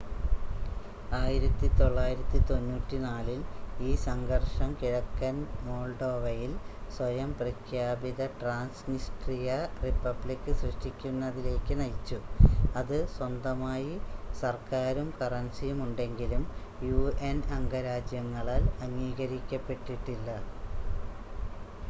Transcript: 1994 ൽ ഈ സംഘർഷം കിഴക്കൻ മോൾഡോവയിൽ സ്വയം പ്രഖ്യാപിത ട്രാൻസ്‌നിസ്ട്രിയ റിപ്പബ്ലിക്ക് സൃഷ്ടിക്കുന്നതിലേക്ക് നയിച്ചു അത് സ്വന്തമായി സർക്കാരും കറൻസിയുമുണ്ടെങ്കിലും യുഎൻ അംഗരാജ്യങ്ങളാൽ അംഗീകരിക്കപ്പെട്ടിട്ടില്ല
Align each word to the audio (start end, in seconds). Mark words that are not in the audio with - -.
1994 1.11 2.93
ൽ 3.27 3.41
ഈ 3.81 3.97
സംഘർഷം 4.05 4.69
കിഴക്കൻ 4.79 5.35
മോൾഡോവയിൽ 5.65 6.53
സ്വയം 6.95 7.31
പ്രഖ്യാപിത 7.39 8.29
ട്രാൻസ്‌നിസ്ട്രിയ 8.39 9.49
റിപ്പബ്ലിക്ക് 9.83 10.55
സൃഷ്ടിക്കുന്നതിലേക്ക് 10.61 11.75
നയിച്ചു 11.79 12.19
അത് 12.75 12.97
സ്വന്തമായി 13.15 13.93
സർക്കാരും 14.41 15.11
കറൻസിയുമുണ്ടെങ്കിലും 15.21 16.45
യുഎൻ 16.89 17.39
അംഗരാജ്യങ്ങളാൽ 17.59 18.65
അംഗീകരിക്കപ്പെട്ടിട്ടില്ല 18.81 20.27